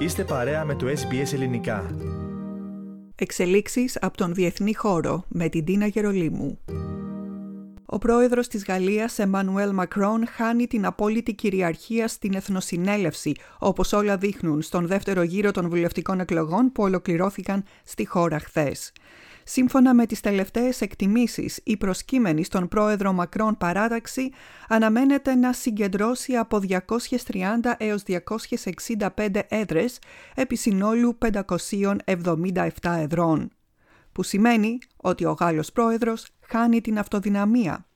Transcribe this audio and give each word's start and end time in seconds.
Είστε 0.00 0.24
παρέα 0.24 0.64
με 0.64 0.74
το 0.74 0.86
SBS 0.86 1.32
Ελληνικά. 1.32 1.96
Εξελίξεις 3.14 3.98
από 4.00 4.16
τον 4.16 4.34
διεθνή 4.34 4.74
χώρο 4.74 5.24
με 5.28 5.48
την 5.48 5.64
Τίνα 5.64 5.86
Γερολίμου. 5.86 6.58
Ο 7.86 7.98
πρόεδρος 7.98 8.48
της 8.48 8.64
Γαλλίας, 8.64 9.18
Εμμανουέλ 9.18 9.74
Μακρόν, 9.74 10.26
χάνει 10.26 10.66
την 10.66 10.86
απόλυτη 10.86 11.34
κυριαρχία 11.34 12.08
στην 12.08 12.34
Εθνοσυνέλευση, 12.34 13.32
όπως 13.58 13.92
όλα 13.92 14.16
δείχνουν 14.16 14.62
στον 14.62 14.86
δεύτερο 14.86 15.22
γύρο 15.22 15.50
των 15.50 15.68
βουλευτικών 15.68 16.20
εκλογών 16.20 16.72
που 16.72 16.82
ολοκληρώθηκαν 16.82 17.64
στη 17.84 18.06
χώρα 18.06 18.38
χθες. 18.38 18.92
Σύμφωνα 19.52 19.94
με 19.94 20.06
τις 20.06 20.20
τελευταίες 20.20 20.80
εκτιμήσεις, 20.80 21.60
η 21.64 21.76
προσκύμενη 21.76 22.44
στον 22.44 22.68
πρόεδρο 22.68 23.12
Μακρόν 23.12 23.56
παράταξη 23.56 24.30
αναμένεται 24.68 25.34
να 25.34 25.52
συγκεντρώσει 25.52 26.36
από 26.36 26.60
230 26.68 27.74
έως 27.78 28.02
265 28.02 29.40
έδρες 29.48 29.98
επί 30.34 30.56
συνόλου 30.56 31.18
577 31.18 32.68
εδρών. 32.82 33.50
Που 34.12 34.22
σημαίνει 34.22 34.78
ότι 34.96 35.24
ο 35.24 35.32
Γάλλος 35.40 35.72
πρόεδρος 35.72 36.26
χάνει 36.46 36.80
την 36.80 36.98
αυτοδυναμία 36.98 37.86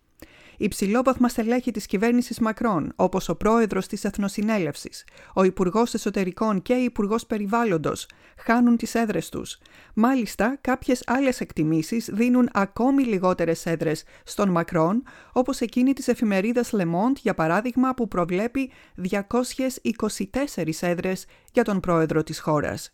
υψηλόβαθμα 0.56 1.28
στελέχη 1.28 1.70
της 1.70 1.86
κυβέρνησης 1.86 2.38
Μακρόν, 2.38 2.92
όπως 2.96 3.28
ο 3.28 3.36
πρόεδρος 3.36 3.86
της 3.86 4.04
Εθνοσυνέλευσης, 4.04 5.04
ο 5.34 5.44
Υπουργός 5.44 5.94
Εσωτερικών 5.94 6.62
και 6.62 6.74
η 6.74 6.84
Υπουργός 6.84 7.26
Περιβάλλοντος, 7.26 8.06
χάνουν 8.36 8.76
τις 8.76 8.94
έδρες 8.94 9.28
τους. 9.28 9.58
Μάλιστα, 9.94 10.58
κάποιες 10.60 11.02
άλλες 11.06 11.40
εκτιμήσεις 11.40 12.08
δίνουν 12.12 12.48
ακόμη 12.52 13.02
λιγότερες 13.02 13.66
έδρες 13.66 14.04
στον 14.24 14.48
Μακρόν, 14.48 15.02
όπως 15.32 15.60
εκείνη 15.60 15.92
της 15.92 16.08
εφημερίδας 16.08 16.70
Le 16.72 16.84
Monde, 16.84 17.16
για 17.20 17.34
παράδειγμα, 17.34 17.94
που 17.94 18.08
προβλέπει 18.08 18.70
224 18.94 20.82
έδρες 20.82 21.26
για 21.52 21.64
τον 21.64 21.80
πρόεδρο 21.80 22.22
της 22.22 22.40
χώρας. 22.40 22.92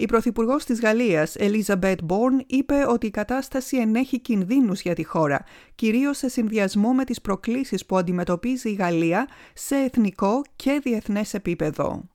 Η 0.00 0.06
Πρωθυπουργός 0.06 0.64
της 0.64 0.80
Γαλλίας, 0.80 1.34
Elizabeth 1.38 1.96
Bourne, 2.08 2.44
είπε 2.46 2.84
ότι 2.88 3.06
η 3.06 3.10
κατάσταση 3.10 3.76
ενέχει 3.76 4.20
κινδύνους 4.20 4.80
για 4.80 4.94
τη 4.94 5.04
χώρα, 5.04 5.44
κυρίως 5.74 6.16
σε 6.16 6.28
συνδυασμό 6.28 6.92
με 6.92 7.04
τις 7.04 7.20
προκλήσεις 7.20 7.86
που 7.86 7.96
αντιμετωπίζει 7.96 8.70
η 8.70 8.72
Γαλλία 8.72 9.28
σε 9.54 9.76
εθνικό 9.76 10.42
και 10.56 10.80
διεθνές 10.82 11.34
επίπεδο. 11.34 12.08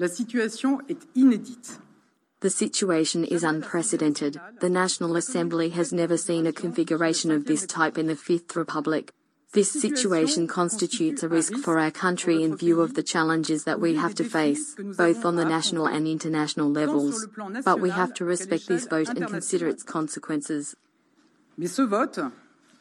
La 0.00 0.08
situation 0.08 0.72
est 0.92 1.02
inédite. 1.22 1.68
The 2.44 2.50
situation 2.50 3.20
is 3.24 3.42
unprecedented. 3.42 4.32
The 4.60 4.72
National 4.82 5.16
Assembly 5.16 5.68
has 5.78 5.88
never 5.92 6.16
seen 6.28 6.46
a 6.46 6.52
configuration 6.64 7.30
of 7.36 7.40
this 7.50 7.62
type 7.76 7.96
in 8.02 8.06
the 8.06 8.18
Fifth 8.26 8.54
Republic. 8.62 9.04
This 9.54 9.72
situation 9.72 10.46
constitutes 10.46 11.22
a 11.22 11.28
risk 11.28 11.54
for 11.64 11.78
our 11.78 11.90
country 11.90 12.42
in 12.42 12.54
view 12.54 12.82
of 12.82 12.92
the 12.92 13.02
challenges 13.02 13.64
that 13.64 13.80
we 13.80 13.94
have 13.94 14.14
to 14.16 14.24
face, 14.24 14.76
both 15.04 15.24
on 15.24 15.36
the 15.36 15.46
national 15.46 15.86
and 15.86 16.06
international 16.06 16.70
levels. 16.70 17.26
But 17.64 17.80
we 17.80 17.88
have 17.88 18.12
to 18.18 18.26
respect 18.26 18.68
this 18.68 18.86
vote 18.86 19.08
and 19.08 19.26
consider 19.26 19.66
its 19.66 19.82
consequences. 19.82 20.76
Mais 21.56 21.66
ce 21.68 21.80
vote, 21.80 22.20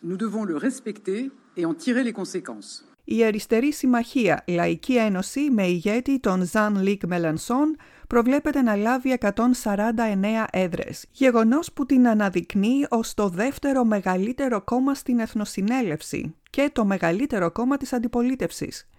nous 0.03 0.17
devons 0.17 0.43
le 0.43 0.57
respecter 0.57 1.31
et 1.55 1.65
en 1.65 1.73
tirer 1.73 2.03
les 2.03 2.13
conséquences. 2.13 2.83
Η 3.09 3.23
Αριστερή 3.23 3.73
Συμμαχία 3.73 4.43
Λαϊκή 4.47 4.97
Ένωση 4.97 5.49
με 5.51 5.67
ηγέτη 5.67 6.19
τον 6.19 6.45
Ζαν 6.45 6.81
Λίκ 6.81 7.05
Μελανσόν 7.05 7.75
προβλέπεται 8.07 8.61
να 8.61 8.75
λάβει 8.75 9.17
149 9.19 10.45
έδρες, 10.51 11.05
γεγονός 11.11 11.73
που 11.73 11.85
την 11.85 12.07
αναδεικνύει 12.07 12.85
ως 12.89 13.13
το 13.13 13.29
δεύτερο 13.29 13.83
μεγαλύτερο 13.83 14.61
κόμμα 14.61 14.93
στην 14.93 15.19
Εθνοσυνέλευση 15.19 16.35
και 16.57 16.69
το 16.73 16.85
μεγαλύτερο 16.85 17.51
κόμμα 17.51 17.77
της 17.77 17.93
αντιπολίτευσης. 17.93 18.89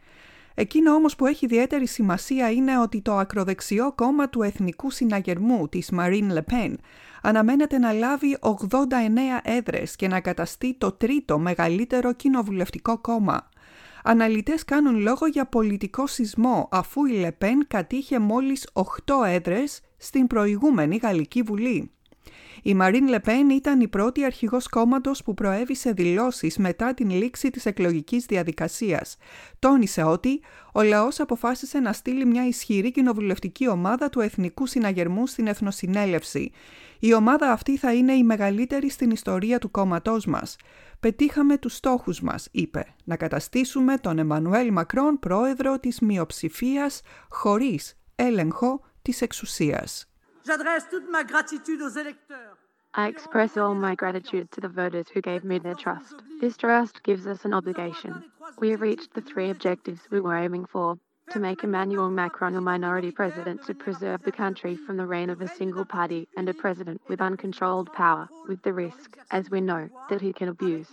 Εκείνο 0.54 0.92
όμως 0.92 1.16
που 1.16 1.26
έχει 1.26 1.44
ιδιαίτερη 1.44 1.86
σημασία 1.86 2.50
είναι 2.50 2.78
ότι 2.78 3.00
το 3.00 3.16
ακροδεξιό 3.16 3.92
κόμμα 3.92 4.28
του 4.28 4.42
Εθνικού 4.42 4.90
Συναγερμού 4.90 5.68
της 5.68 5.90
Marine 5.96 6.32
Le 6.32 6.40
Pen 6.52 6.74
αναμένεται 7.22 7.78
να 7.78 7.92
λάβει 7.92 8.38
89 8.40 8.52
έδρες 9.42 9.96
και 9.96 10.08
να 10.08 10.20
καταστεί 10.20 10.74
το 10.78 10.92
τρίτο 10.92 11.38
μεγαλύτερο 11.38 12.12
κοινοβουλευτικό 12.12 12.98
κόμμα. 12.98 13.48
Αναλυτές 14.04 14.64
κάνουν 14.64 14.98
λόγο 14.98 15.26
για 15.26 15.46
πολιτικό 15.46 16.06
σεισμό 16.06 16.68
αφού 16.70 17.04
η 17.04 17.12
Λεπέν 17.12 17.64
κατήχε 17.68 18.18
μόλις 18.18 18.68
8 18.72 18.82
έδρες 19.26 19.80
στην 19.96 20.26
προηγούμενη 20.26 20.96
Γαλλική 20.96 21.42
Βουλή. 21.42 21.90
Η 22.62 22.74
Μαρίν 22.74 23.08
Λεπέν 23.08 23.50
ήταν 23.50 23.80
η 23.80 23.88
πρώτη 23.88 24.24
αρχηγός 24.24 24.68
κόμματος 24.68 25.22
που 25.22 25.34
προέβησε 25.34 25.92
δηλώσεις 25.92 26.56
μετά 26.56 26.94
την 26.94 27.10
λήξη 27.10 27.50
της 27.50 27.66
εκλογικής 27.66 28.24
διαδικασίας. 28.24 29.16
Τόνισε 29.58 30.02
ότι 30.02 30.40
ο 30.72 30.82
λαός 30.82 31.20
αποφάσισε 31.20 31.78
να 31.78 31.92
στείλει 31.92 32.24
μια 32.24 32.46
ισχυρή 32.46 32.90
κοινοβουλευτική 32.90 33.68
ομάδα 33.68 34.08
του 34.08 34.20
Εθνικού 34.20 34.66
Συναγερμού 34.66 35.26
στην 35.26 35.46
Εθνοσυνέλευση. 35.46 36.50
Η 36.98 37.14
ομάδα 37.14 37.52
αυτή 37.52 37.76
θα 37.76 37.92
είναι 37.92 38.12
η 38.12 38.24
μεγαλύτερη 38.24 38.90
στην 38.90 39.10
ιστορία 39.10 39.58
του 39.58 39.70
κόμματός 39.70 40.26
μας. 40.26 40.56
«Πετύχαμε 41.00 41.58
τους 41.58 41.74
στόχους 41.74 42.20
μας», 42.20 42.48
είπε, 42.50 42.86
«να 43.04 43.16
καταστήσουμε 43.16 43.98
τον 43.98 44.18
Εμμανουέλ 44.18 44.72
Μακρόν 44.72 45.18
πρόεδρο 45.18 45.78
της 45.78 46.00
μειοψηφίας 46.00 47.00
χωρίς 47.28 47.98
έλεγχο 48.14 48.80
της 49.02 49.20
εξουσίας». 49.20 50.12
I 52.94 53.08
express 53.08 53.56
all 53.56 53.74
my 53.74 53.94
gratitude 53.94 54.50
to 54.52 54.60
the 54.60 54.68
voters 54.68 55.06
who 55.12 55.20
gave 55.20 55.44
me 55.44 55.58
their 55.58 55.74
trust. 55.74 56.14
This 56.40 56.56
trust 56.56 57.02
gives 57.02 57.26
us 57.26 57.44
an 57.44 57.52
obligation. 57.52 58.24
We 58.58 58.70
have 58.70 58.80
reached 58.80 59.14
the 59.14 59.20
three 59.20 59.50
objectives 59.50 60.00
we 60.10 60.20
were 60.20 60.36
aiming 60.36 60.66
for 60.66 60.98
to 61.30 61.38
make 61.38 61.62
Emmanuel 61.62 62.08
Macron 62.08 62.54
a 62.56 62.60
minority 62.60 63.10
president 63.10 63.64
to 63.66 63.74
preserve 63.74 64.22
the 64.22 64.32
country 64.32 64.76
from 64.76 64.96
the 64.96 65.06
reign 65.06 65.28
of 65.28 65.42
a 65.42 65.48
single 65.48 65.84
party 65.84 66.26
and 66.36 66.48
a 66.48 66.54
president 66.54 67.02
with 67.08 67.20
uncontrolled 67.20 67.92
power, 67.92 68.28
with 68.48 68.62
the 68.62 68.72
risk, 68.72 69.18
as 69.30 69.50
we 69.50 69.60
know, 69.60 69.90
that 70.08 70.22
he 70.22 70.32
can 70.32 70.48
abuse. 70.48 70.88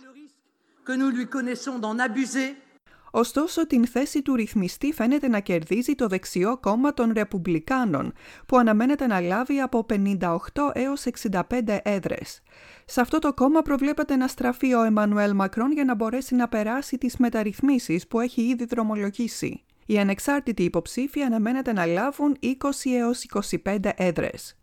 Que 3.12 3.18
nous 3.18 3.24
lui 3.24 3.32
connaissons 3.32 3.44
d'en 3.44 3.50
abuser 3.50 3.56
Ωστόσο, 3.56 3.66
την 3.66 3.86
θέση 3.86 4.22
του 4.22 4.34
ρυθμιστή 4.34 4.92
φαίνεται 4.92 5.28
να 5.28 5.40
κερδίζει 5.40 5.94
το 5.94 6.06
δεξιό 6.06 6.58
κόμμα 6.58 6.94
των 6.94 7.12
Ρεπουμπλικάνων, 7.12 8.12
που 8.46 8.56
αναμένεται 8.56 9.06
να 9.06 9.20
λάβει 9.20 9.60
από 9.60 9.86
58 9.88 10.70
έως 10.72 11.04
65 11.04 11.78
έδρες. 11.82 12.42
Σε 12.84 13.00
αυτό 13.00 13.18
το 13.18 13.34
κόμμα 13.34 13.62
προβλέπεται 13.62 14.16
να 14.16 14.28
στραφεί 14.28 14.74
ο 14.74 14.82
Εμμανουέλ 14.82 15.34
Μακρόν 15.34 15.72
για 15.72 15.84
να 15.84 15.94
μπορέσει 15.94 16.34
να 16.34 16.48
περάσει 16.48 16.98
τις 16.98 17.16
μεταρρυθμίσεις 17.16 18.06
που 18.06 18.20
έχει 18.20 18.42
ήδη 18.42 18.64
δρομολογήσει. 18.64 19.64
Οι 19.86 19.98
ανεξάρτητοι 19.98 20.62
υποψήφοι 20.62 21.22
αναμένεται 21.22 21.72
να 21.72 21.86
λάβουν 21.86 22.36
20 22.42 22.54
έως 22.96 23.26
25 23.64 23.92
έδρες. 23.96 24.56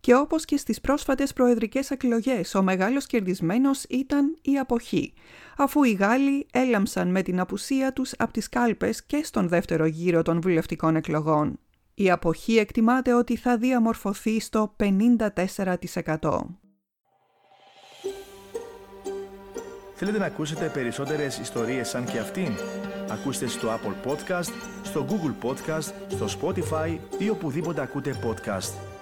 Και 0.00 0.14
όπως 0.14 0.44
και 0.44 0.56
στις 0.56 0.80
πρόσφατες 0.80 1.32
προεδρικές 1.32 1.90
εκλογές, 1.90 2.54
ο 2.54 2.62
μεγάλος 2.62 3.06
κερδισμένος 3.06 3.84
ήταν 3.88 4.38
η 4.42 4.58
αποχή, 4.58 5.12
αφού 5.56 5.82
οι 5.82 5.92
Γάλλοι 5.92 6.46
έλαμψαν 6.52 7.08
με 7.08 7.22
την 7.22 7.40
απουσία 7.40 7.92
τους 7.92 8.12
από 8.18 8.32
τις 8.32 8.48
κάλπες 8.48 9.04
και 9.04 9.20
στον 9.24 9.48
δεύτερο 9.48 9.86
γύρο 9.86 10.22
των 10.22 10.40
βουλευτικών 10.40 10.96
εκλογών. 10.96 11.58
Η 11.94 12.10
αποχή 12.10 12.56
εκτιμάται 12.56 13.12
ότι 13.12 13.36
θα 13.36 13.56
διαμορφωθεί 13.56 14.40
στο 14.40 14.76
54%. 14.76 16.58
Θέλετε 19.94 20.18
να 20.18 20.26
ακούσετε 20.26 20.70
περισσότερες 20.72 21.38
ιστορίες 21.38 21.88
σαν 21.88 22.04
και 22.04 22.18
αυτήν; 22.18 22.52
Ακούστε 23.08 23.46
στο 23.46 23.68
Apple 23.68 24.10
Podcast, 24.10 24.52
στο 24.82 25.06
Google 25.08 25.48
Podcast, 25.48 25.92
στο 26.08 26.26
Spotify 26.40 26.98
ή 27.18 27.28
οπουδήποτε 27.28 27.80
ακούτε 27.80 28.18
podcast. 28.24 28.93